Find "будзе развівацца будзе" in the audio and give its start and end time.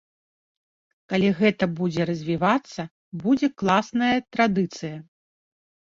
1.81-3.47